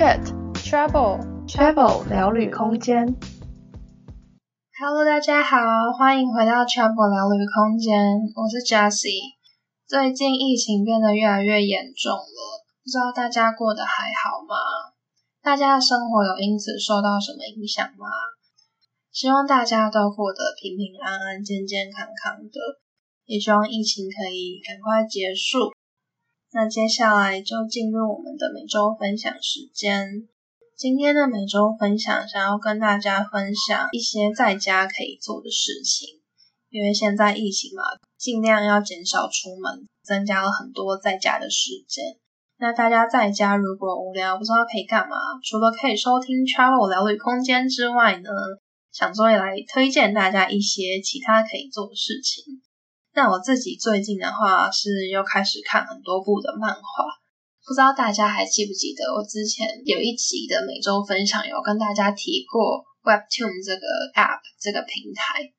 [0.00, 0.24] Chat
[0.64, 3.04] Travel Travel 聊旅空间。
[4.80, 9.36] Hello，大家好，欢迎回到 Travel 聊旅空间，我是 Jessie。
[9.86, 14.56] 最近疫情变得越来越严重了，不知道大家过得还好吗？
[15.42, 18.08] 大家的生活有因此受到什么影响吗？
[19.12, 22.56] 希望大家都过得平平安安、健健康康的，
[23.26, 25.68] 也希望疫情可以赶快结束。
[26.52, 30.28] 那接下来就进入我们的每周分享时间。
[30.76, 36.18] 今天的每周分享，想要跟大家分享一些在家可以做的事情。
[36.68, 37.82] 因为现在疫情嘛，
[38.18, 42.04] 尽量要减少出门，增加了很多在家的时间。
[42.58, 48.30] 那大家在家如果无聊，不知道可以干嘛，除了可以收听 Travel 聊旅空间之外呢，
[48.90, 52.60] 想说也来推荐大家一些其他可以做的事情。
[53.12, 56.80] 那我自己最近的话是又开始看很多部的漫画，
[57.66, 65.50] 不知道大家还记不记得我之前有一集的每周分享有跟大家提过 Webtoon 这个 App 这个平台。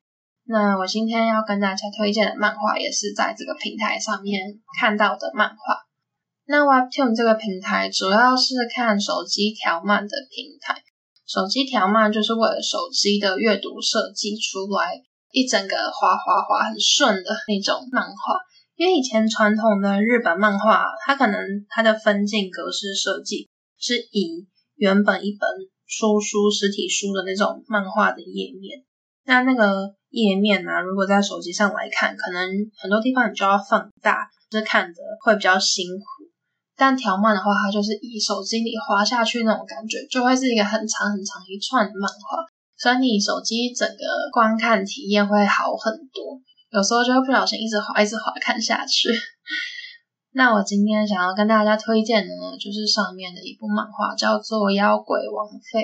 [0.44, 4.40] 那我今天要跟大家推荐的漫画也是在这个平台上面
[4.80, 5.56] 看到的漫画。
[6.46, 10.82] 那 Webtoon 这个平台主要是看手机条漫的平台，
[11.26, 15.02] 手机条漫就是为了手机的阅读设计出来。
[15.32, 18.36] 一整个滑滑滑很顺的那种漫画，
[18.76, 23.48] 因为以前传统的日本漫画，它可能它的分镜格式设计
[23.80, 25.48] 是以原本一本
[25.88, 28.84] 出书实体书的那种漫画的页面，
[29.24, 36.04] 那那个页面呢、如果在手机上来看，可能很多地方你就要放大，就是看的会比较辛苦。
[36.76, 42.44] 但条漫的话，它就是以手机里滑下去那种感觉，就会是一个很长很长一串的漫画。
[42.82, 43.94] 所以你手机整个
[44.32, 49.08] 观看体验会好很多，有时候就会不小心一直滑一直滑看下去。
[50.34, 55.78] 那我今天想要跟大家推荐的呢，就是上面的一部漫画，叫做《妖鬼王妃》。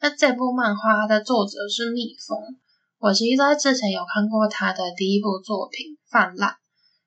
[0.00, 2.36] 那这部漫画它的作者是蜜蜂，
[2.98, 6.50] 我其实在之前有看过他的第一部作品《泛滥》，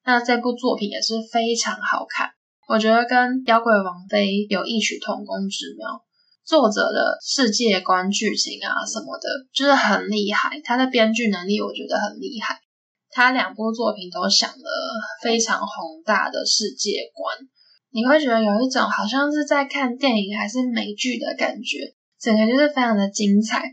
[0.05, 2.29] 那这部作品也是非常好看，
[2.69, 6.01] 我觉得跟《妖鬼王妃》有异曲同工之妙。
[6.45, 10.61] 作者的世界观、剧情啊什么的，就是很厉害。
[10.63, 12.59] 他的编剧能力我觉得很厉害。
[13.09, 14.69] 他两部作品都想了
[15.23, 17.35] 非常宏大的世界观，
[17.91, 23.63] 你会觉得有一种好像是在看电影还是美剧的感觉，整个就是非常的精彩。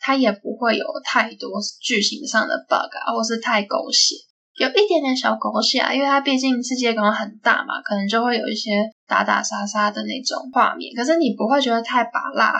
[0.00, 4.14] 他也不会有太多剧情上的 bug 啊，或是太狗血。
[4.58, 10.92] 有一点点小狗血啊，因为它毕竟世界观很大嘛，可能就会有一些打打杀杀的那种画面。
[10.96, 12.52] 可是你不会觉得太芭乐，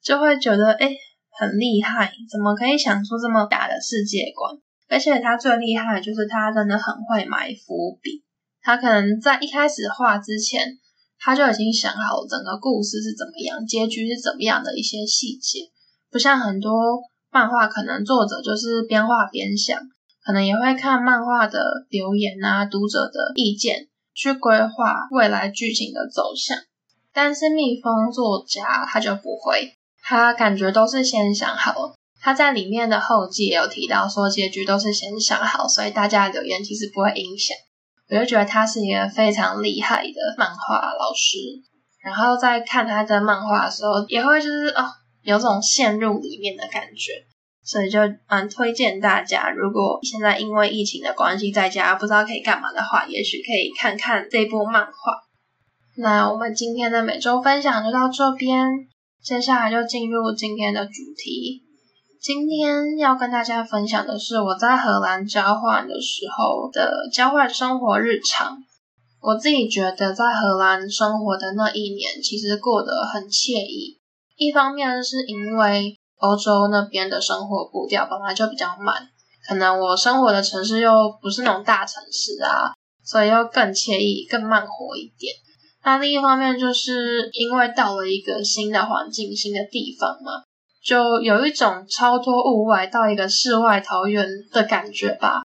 [0.00, 0.96] 就会觉得诶
[1.32, 4.56] 很厉害，怎么可以想出这么大的世界观？
[4.88, 8.22] 而且他最厉害的就是他真的很会埋伏笔，
[8.62, 10.62] 他可能在一开始画之前，
[11.18, 15.66] 他就已经想好整个故事是怎么样，结局是怎么样的一些细节，
[16.12, 19.76] 不像很多漫画，可能作者就是边画边想。
[20.24, 26.58] 可能也会看漫画的留言啊，读者的意见去规划未来剧情的走向，
[27.12, 31.94] 但是蜜蜂作家他就不会，他感觉都是先想好。
[32.22, 37.56] 他在里面的后记也有提到说，结局都是先想好，所以大家留言其实不会影响。
[38.10, 41.38] 我就觉得他是一个非常厉害的漫画老师，
[42.04, 44.84] 然后在看他的漫画的时候，也会就是哦，
[45.22, 47.12] 有种陷入里面的感觉。
[47.62, 54.92] 所以就蛮推荐大家，如果现在因为疫情的关系在家不知道可以干嘛的话，也许可以看看这部漫画。
[55.96, 58.66] 那我们今天的每周分享就到这边，
[59.22, 61.62] 接下来就进入今天的主题。
[62.20, 68.58] 今天要跟大家分享的是我在荷兰交换的时候的交换生活日常。
[69.22, 73.98] 我自己觉得在荷兰生活的那一年，其实过得很惬意。
[74.36, 79.08] 一方面是因为欧洲那边的生活步调本来就比较慢，
[79.48, 82.72] 可能我生活的城市又不是那种大城市啊，
[83.04, 85.34] 所以又更惬意、更慢活一点。
[85.82, 90.42] 那另一方面，就是因为到了一个新的环境、新的地方嘛，
[90.84, 95.42] 就有一种超脱物外到一个世外桃源的感觉吧。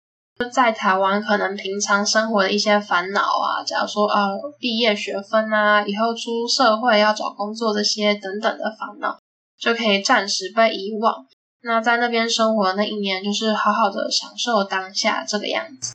[0.52, 4.26] 在台湾，可能平常生活的一些烦恼啊，假如说啊
[4.58, 9.16] 毕业学分啊，以后出社会要找工作这些等等的烦恼。
[9.64, 11.24] 就可以暂时被遗忘。
[11.62, 15.94] 那在那边生活的那一年，就是好好的享受当下这个样子。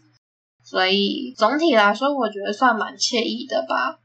[0.65, 3.99] 所以总体来说，我觉得算蛮惬意的吧。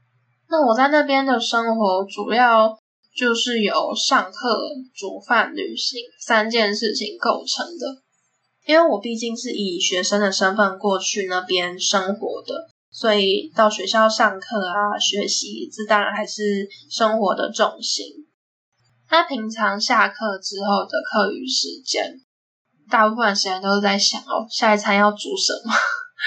[0.47, 2.77] 那我在那边的生活，主要
[3.17, 8.03] 就是由上课、煮饭、旅行三件事情构成的。
[8.67, 18.24] 因为我毕竟是以学生的身份过去那边生活的，所以到学校上课啊，学习这当然还是生活的重心。
[19.15, 22.19] 那平常下课之后的课余时间，
[22.91, 25.71] 大部分时间都是在想哦，下一餐要煮什么？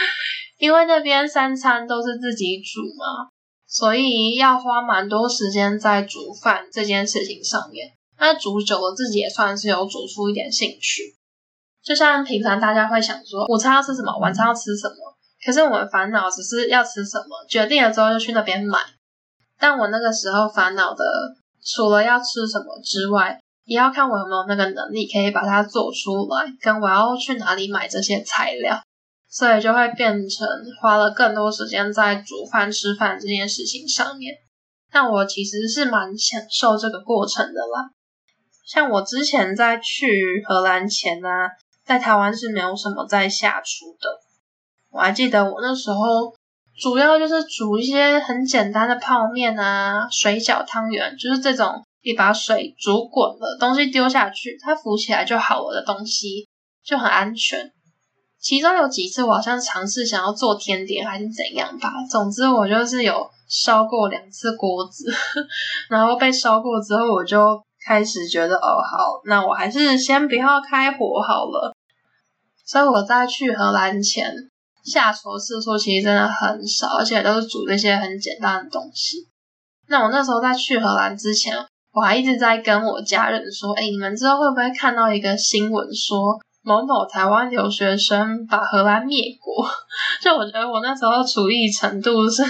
[0.56, 3.28] 因为那边三餐都是自己煮嘛，
[3.66, 7.92] 所以要花蛮多时间在煮饭这件事情上面。
[8.18, 11.02] 那煮久了，自己也算是有煮出一点兴趣。
[11.84, 14.96] 就像平常大家会想说，午餐要吃什么，晚餐要吃什么，
[15.44, 18.78] 可是我们烦恼只是要吃什么，决定了之后就去那边买。
[19.58, 21.04] 但我那个时候烦恼的，
[21.68, 28.80] 除了要吃什么之外，也要看我有没有那个能力可以把它做出来，跟我要去哪里买这些材料。
[29.30, 30.48] 所以就会变成
[30.80, 34.34] 花了更多时间在煮饭、吃饭这件事情上面。
[34.90, 37.90] 但我其实是蛮享受这个过程的啦。
[38.66, 41.50] 像我之前在去荷兰前呢、啊，
[41.84, 44.08] 在台湾是没有什么在下厨的。
[44.90, 46.34] 我还记得我那时候
[46.80, 56.48] 主要就是煮一些很简单的泡面啊、水饺、汤圆，就是这种一把水煮滚了，东西丢下去，它浮起来就好了的东西，
[56.84, 57.72] 就很安全。
[58.40, 61.92] 其中有几次，我好像尝试想要做甜点，还是怎样吧。
[62.08, 65.12] 总之，我就是有烧过两次锅子，
[65.90, 71.74] 然后被烧过之后，我就开始觉得，哦，好，那我还是先不要开火好了。
[72.64, 74.32] 所以我在去荷兰前，
[74.88, 79.18] 下厨次数其实真的很少，而且都是煮那些很简单的东西。
[79.88, 81.54] 那我那时候在去荷兰之前，
[81.92, 89.68] 我还一直在跟我家人说，哎，你们之后会不会看到一个新闻说，某某台湾留学生把荷兰灭国，
[90.20, 92.42] 就我觉得我那时候厨艺程度是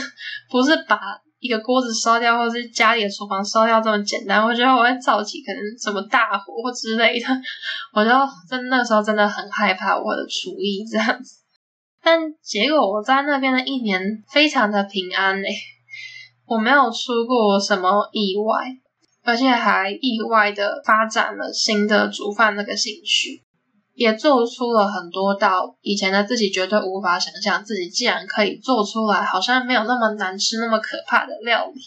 [0.50, 0.98] 不是把
[1.38, 4.44] 一个锅子烧掉，或是家里的厨房烧掉这么简单？
[4.44, 7.26] 我觉得我会造起可能什么大火或之类的，
[7.94, 8.10] 我就
[8.50, 11.36] 真那时候真的很害怕我的厨艺这样子。
[12.10, 14.00] 但结果我在那边的一年
[14.32, 15.50] 非常的平安诶，
[16.46, 18.64] 我没有出过什么意外，
[19.24, 23.42] 而且还意外的发展了新的煮饭那个兴趣。
[23.94, 31.80] 也做出了很多道以前的自己绝对无法想象，自己竟然可以做出来，好像没有那么难吃、那么可怕的料理。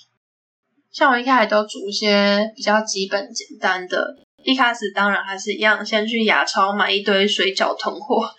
[0.91, 8.29] 像我一开始都煮一些比较基本简单的，一开始当然还是一样，先去亚超买一堆水饺囤货，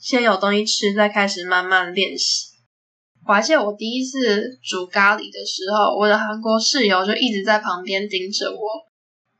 [0.00, 2.46] 先有东西吃，再开始慢慢练习。
[3.26, 8.58] 我还记得我第一次煮咖喱的时候，我的韩国室友就一直在旁边盯着我。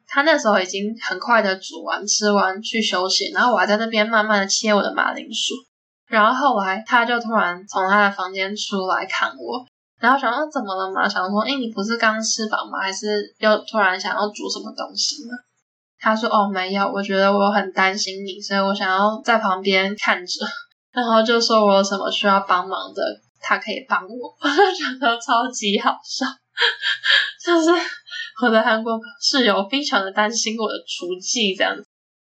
[0.07, 5.55] 他那时候已经很快的煮完、吃完去休息，然后我还在那边慢慢的切我的马铃薯。
[6.07, 9.67] 然后后来他就突然从他的房间出来看我，
[10.01, 11.09] 然后想说怎么了嘛？
[11.09, 12.81] 想说，诶，你不是刚吃饱吗？
[12.81, 15.37] 还是又突然想要煮什么东西吗？
[16.01, 20.47] 他说，哦，没有，我觉得我很担心你，所以我想要在旁边看着。
[20.93, 23.03] 然后就说我有什么需要帮忙的，
[23.41, 24.09] 他可以帮我。
[24.41, 26.27] 我就觉得超级好笑，
[27.45, 27.71] 就是。
[28.41, 31.85] 我的韩国室友非常的担心我的厨技这样子，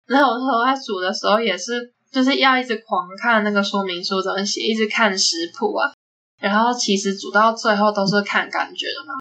[0.06, 5.92] 然后我说在煮的时候也是，就是要一直狂看那个说明书怎么写，一直看食谱啊，
[6.40, 9.12] 然后其实煮到最后都是看感觉的嘛。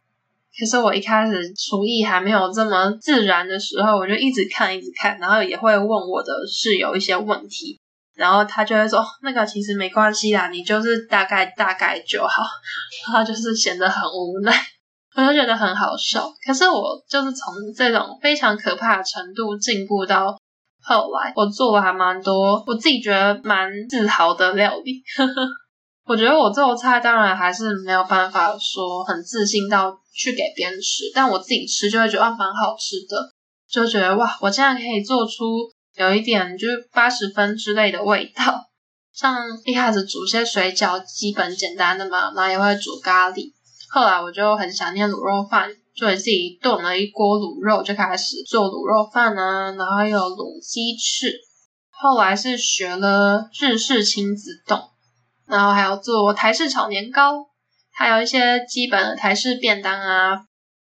[0.59, 7.80] 可是我一开始厨艺还没有这么自然的时候，我就一直看一直看，然后也会问我的室友一些问题，
[8.15, 12.44] 然后他就会说那个其实没关系啦，你就是大概大概就好，
[13.07, 14.54] 然后就是显得很无奈。
[15.16, 20.37] 我就觉得很好笑，可是我就是从这种非常可怕的程度进步到
[20.83, 25.02] 后来，我做了还蛮多我自己觉得蛮自豪的料理。
[26.07, 33.33] 我觉得我做菜当然还是没有办法说很自信到去给别人吃，但我自己吃就会觉得蛮好吃的，
[33.69, 38.64] 就觉得哇，我竟然可以做出有一点就是八十分之类的味道。
[39.14, 43.52] 像一开始煮些水饺，基本简单的嘛，然后也会煮咖喱。
[43.90, 51.33] 后来我就很想念卤肉饭，就自己炖了一锅卤肉，就开始做卤肉饭啊，然后还有卤鸡翅。
[51.90, 54.80] 后来是学了日式亲子冻，
[55.47, 57.45] 然后还有做台式炒年糕，
[57.94, 60.39] 还有一些基本的台式便当啊，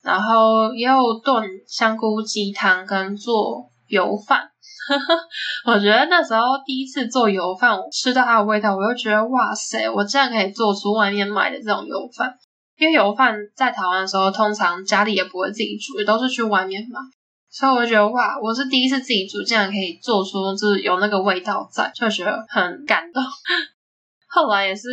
[0.02, 4.50] 然后也有炖香菇鸡汤跟做油饭。
[5.66, 12.34] 我觉得那时候第一次做油饭，我吃到它的味道，我就觉得哇塞，我竟然可以做出外面买的这种油饭。
[12.76, 16.98] 因为油饭在台湾的时候，通常家里也不会自己煮，也都是去外面买，
[17.50, 23.22] 所以我就觉得哇，我是第一次自己煮，竟然可以做出就是有那个味道在，就觉得很感动。
[24.32, 24.88] 后来也是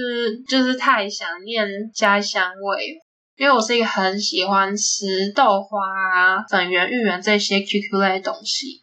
[0.48, 2.98] 就是太想念家乡味，
[3.38, 8.82] 因为我是一个很喜欢吃豆花啊、粉圆、芋圆这些 QQ 类的东西，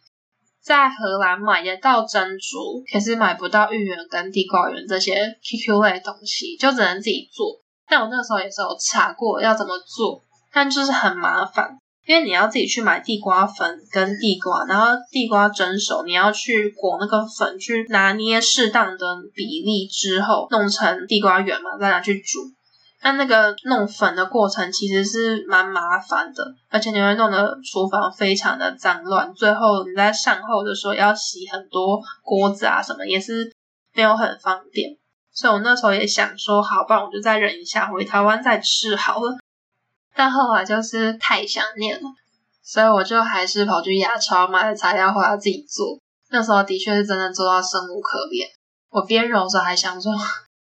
[0.63, 7.59] 在荷兰买得到珍珠，可是买不到芋圆跟地瓜圆这些 QQ 类的东西，就只能自己做。
[7.87, 11.77] 但我那时候也是有查过要怎么做，但就是很麻烦。
[12.05, 22.39] 因为你要自己去买地瓜粉跟地瓜，然后地瓜蒸熟，你要去裹那个粉，去拿捏适当的比例之后，弄成地瓜圆嘛，再拿去煮。
[23.01, 33.51] 但那个弄粉的过程其实是蛮麻烦的，而且你会弄得厨房非常的脏乱，最后你在善后的时候要洗很多锅子啊什么，也是
[33.93, 34.97] 没有很方便。
[35.31, 39.37] 所以我那时候也想说，好，不然我就再忍一下，回台湾再吃好了。
[40.15, 42.09] 但后来就是太想念了，
[42.63, 45.99] 所以我就还是跑去亚超买了材料回来自己做。
[46.31, 48.47] 那时候的确是真的做到生无可恋。
[48.89, 50.11] 我边揉着还想说，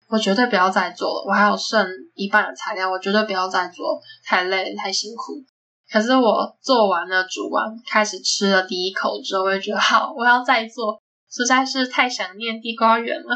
[0.10, 1.26] 我绝对不要再做了。
[1.28, 5.44] 我还有剩一半的材料，我绝对不要再做，太累太辛苦。
[5.92, 11.00] 可是我做完了，煮完，开始吃了第一口之后，我也觉得好，我要再做，
[11.32, 13.36] 实在是太想念地瓜圆了。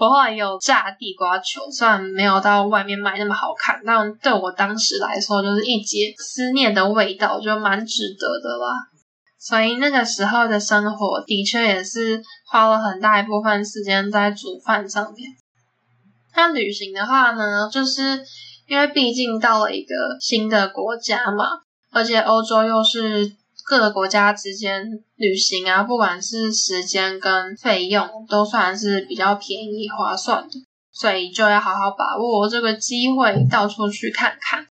[0.00, 8.66] 我后来有炸地瓜球，虽然没有到外面卖那么好看，但对我当时来说，就是一解思念的味道，就蛮值得的啦。
[9.38, 15.28] 所以那个时候的生活，的确也是花了很大一部分时间在煮饭上面。
[16.34, 18.24] 那旅行的话呢，就是
[18.68, 21.44] 因为毕竟到了一个新的国家嘛，
[21.92, 23.38] 而且欧洲又是。
[23.70, 24.84] 各个国家之间
[25.14, 30.50] 旅行啊，不管是时间跟费用，都算是比较便宜划算的，
[30.90, 34.66] 所以就要好好把握这个机会，到处去看看。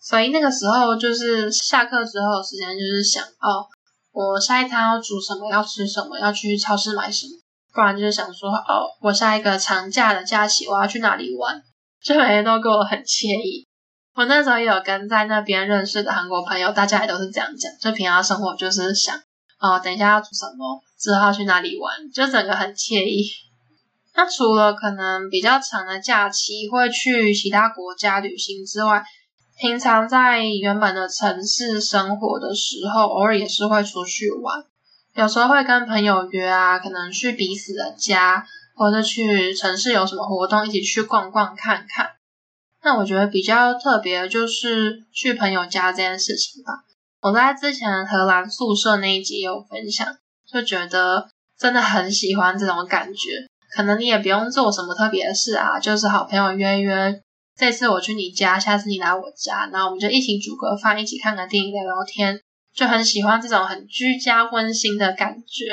[0.00, 3.62] 所以那个时候就是下课之后的时间，就是想哦，
[4.10, 7.32] 我下一餐要煮什么，要吃什么，要去超市买什么，
[7.72, 11.62] 不然就是想说哦，我下一个长假的假期我要去哪里玩，
[12.02, 13.68] 就每天都过得很惬意。
[14.14, 19.16] 我那时候也有跟在那边认识的韩国朋友，大家也都是这样讲，就平常生活就是想，
[19.58, 23.30] 哦，等一下要做什么，之后去哪里玩，就整个很惬意。
[24.14, 29.02] 那除了可能比较长的假期会去其他国家旅行之外，
[29.58, 34.62] 平常在原本的城市生活的时候，偶尔也是会出去玩，
[35.14, 38.44] 有时候会跟朋友约啊，可能去彼此的家，
[38.76, 42.10] 或者去城市有什么活动，一起去逛逛看看。
[42.84, 46.72] 那我觉得比较特别的就是去朋友家这件事情吧。
[47.20, 50.16] 我在之前荷兰宿舍那一集有分享，
[50.50, 53.46] 就觉得真的很喜欢这种感觉。
[53.74, 57.22] 可能你也不用做什么特别的事啊，就是好朋友约约，
[57.56, 62.40] 这次我去你家，下次你来我家，然后我们就一起煮个饭，一起看个电影，聊聊天，
[62.74, 65.64] 就很喜欢这种很居家温馨的感觉。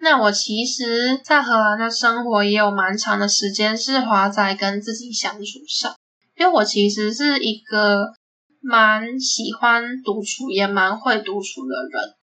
[0.00, 5.94] 那我其实，在荷兰的生活也有蛮长的时间是花在跟自己相处上，
[6.36, 8.12] 因为我其实是一个
[8.60, 12.14] 蛮喜欢独处，也蛮会独处的人。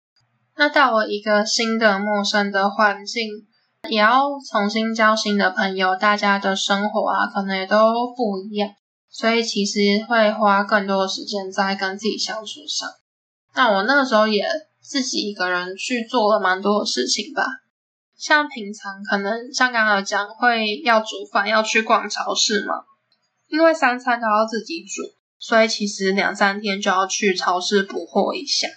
[0.56, 3.24] 那到了一个新的陌生的环境，
[3.90, 7.78] 也要重新交新的朋友，大家的生活啊，可能也都
[8.16, 8.70] 不一样，
[9.10, 12.90] 所以其实会花更多的时间在跟自己相处上。
[13.54, 14.46] 那我那个时候也
[14.82, 17.46] 自己一个人去做了蛮多的事情吧。
[18.18, 22.76] 像平常可能像刚刚讲会要煮饭，要去逛超市嘛，
[23.50, 25.02] 因为三餐都要自己煮，
[25.38, 28.68] 所以其实两三天就要去超市补货一下。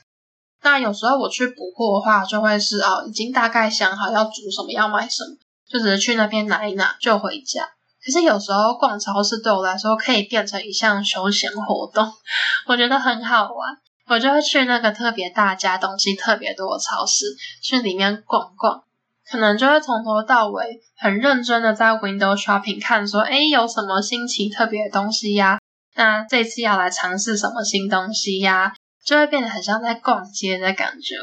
[0.62, 5.36] 那有时候我去补货的话，就会是哦，已经大概想好要煮什么，要买什么，
[5.70, 7.62] 就只是去那边拿一拿就回家。
[8.04, 12.12] 可是有时候逛超市对我来说可以变成一项休闲活动，
[12.66, 13.76] 我觉得很好玩。
[14.08, 17.26] 我就会去那个特别大家东西特别多的超市，
[17.62, 18.82] 去里面逛逛。
[19.30, 25.58] 可能就会从头到尾很认真的在 window shopping 看，说，诶，有什么新奇特别的东西呀？
[25.94, 28.72] 那这次要来尝试什么新东西呀？
[29.04, 31.14] 就会变得很像在逛街的感觉，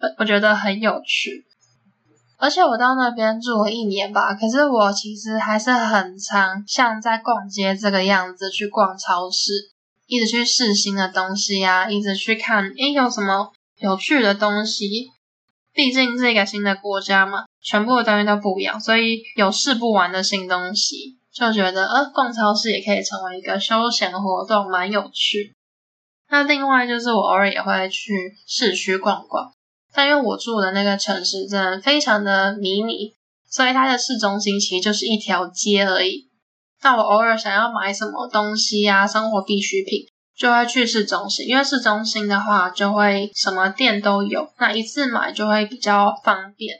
[0.00, 1.44] 我我觉得很有趣。
[2.38, 9.52] 而且我到那边住了一年吧，可是我其实还是很常像在逛街这个样子去逛超市，
[10.06, 15.10] 一直去试新的东西呀，一直去看，诶，有什么有趣的东西。
[15.72, 25.54] 毕竟是一个新的国家嘛，全部的东西都不一样，所以有试不完的新东西，就觉得呃，逛超市也可以成为一个休闲活动，蛮有趣。
[26.28, 28.12] 那另外就是我偶尔也会去
[28.46, 29.52] 市区逛逛，
[29.92, 33.14] 但因为我住的那个城市真的非常的迷你，
[33.48, 36.28] 所以它的市中心其实就是一条街而已。
[36.82, 40.06] 那我偶尔想要买什么东西呀，生活必需品。
[40.40, 46.78] 就会去市中心，因为市中心的话就会什么店都有，那一次买就会比较方便。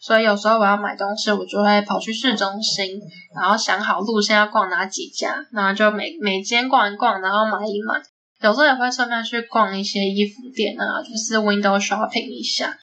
[0.00, 2.98] 所以有时候我要买东西，我就会跑去市中心，
[3.34, 8.02] 然后想好路线要逛哪几家，那就每每间逛一逛，然后买一买。
[8.40, 12.78] 有时候也会顺便去逛一些衣服店啊，就是 window shopping 一下。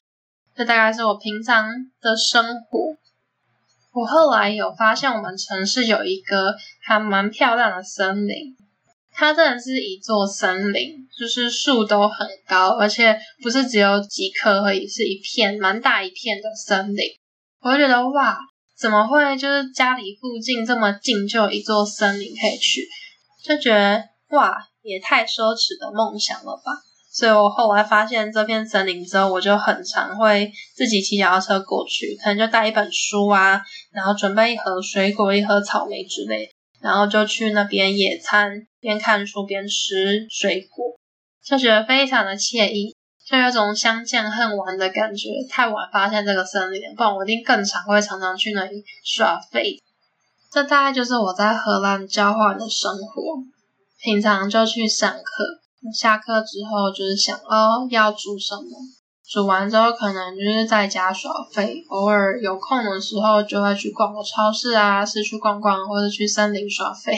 [0.55, 1.65] 这大概是我平常
[1.99, 2.95] 的生活。
[3.93, 8.55] 我后来有发现，我们城市有一个还蛮漂亮的森林，
[9.19, 17.03] 它真的是一座森林，就是树都很高，而且不是只有几棵而已，是一片蛮大一片的森林。
[17.59, 18.37] 我就觉得哇，
[18.79, 22.87] 怎么会就是家里附近这么近就有一座森林可以去，
[23.43, 26.71] 就觉得哇，也太奢侈的梦想了吧。
[27.11, 33.59] 所以我后来发现这片森林之后，我就很常会自己骑脚踏车过去，可能就带一本书啊，
[33.91, 36.49] 然后准备一盒水果、一盒草莓之类，
[36.81, 40.97] 然后就去那边野餐，边看书边吃水果，
[41.43, 42.95] 就觉得非常的惬意。
[43.27, 49.77] 就有种相见恨晚的感觉，太晚发现这个森林，不然我一定更常会常常去那里耍废。
[50.51, 53.37] 这大概就是我在荷兰交换的生活，
[54.01, 55.59] 平常就去上课，
[55.93, 58.63] 下课之后就是想哦要煮什么，
[59.31, 67.15] 煮完之后可能就是在家耍废，偶尔有空的时候就会去逛个超市啊，是去逛逛或者去森林耍废，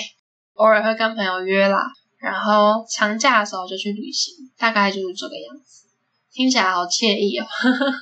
[0.56, 1.90] 偶尔会跟朋友约啦，
[2.20, 5.88] 然后长假的时候就去旅行，大概就是这个样子。
[6.34, 7.46] 听起来好惬意哦，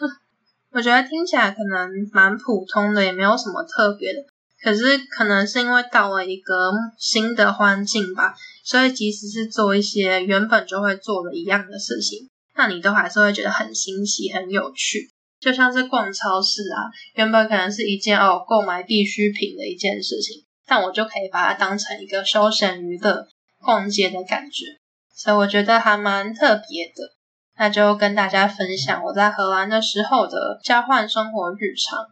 [0.73, 4.19] 我觉得听起来可能蛮普通的，也没有什么特别的。
[4.61, 6.53] 可是可能是因为到了一个
[6.97, 12.28] 新的环境吧，所以即使是做一些原本就会做的一样的事情，
[12.59, 15.09] 那你都还是会觉得很新奇、很有趣。
[15.39, 23.25] 就像是逛超市啊，原本可能是一件哦购买必需品的一件事情，但我就可以把它当成一个休闲娱乐、
[23.61, 24.65] 逛街的感觉，
[25.15, 27.15] 所以我觉得还蛮特别的。
[27.57, 32.07] 那就跟大家分享我在荷兰的时候的交换生活日常。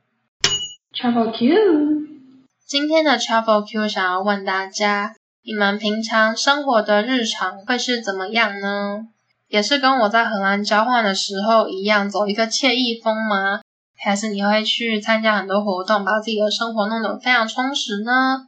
[0.94, 9.08] Travel Q，今天的 Travel Q 想要问大家，你们平常生活的日常会是怎么样呢？
[9.48, 13.62] 也是跟我在荷兰交换的时候一样，走一个惬意风吗？
[13.96, 18.48] 还是你会去参加很多活动，把自己的生活弄得非常充实呢？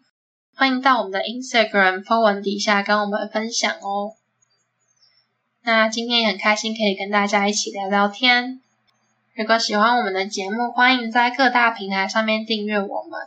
[0.56, 4.14] 欢迎到我们的 Instagram 发文底下跟我们分享哦。
[5.64, 8.60] 那今天也很开心可以跟大家一起聊聊天。
[9.36, 13.20] 如果喜欢我们的节目，欢迎在各大平台上面订阅我们。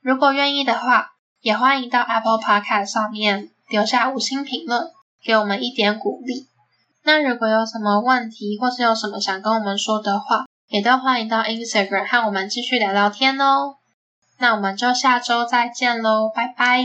[0.00, 4.90] 如果愿意的话，也欢迎到 Apple Podcast 上面留下五星评论，
[5.22, 6.49] 给我们一点鼓励。
[7.02, 13.76] 那如果有什么问题，或是有什么想跟我们说的话，也都欢迎到 Instagram 和我们继续聊聊天哦。
[14.38, 16.82] 那我们就下周再见喽，拜拜。